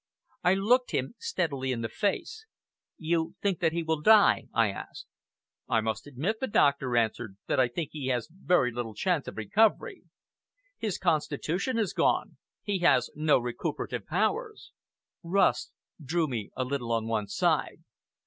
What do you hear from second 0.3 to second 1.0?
I looked